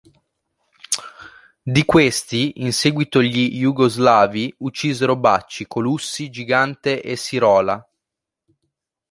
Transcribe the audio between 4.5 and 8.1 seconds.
uccisero Bacci, Colussi, Gigante e Sirola.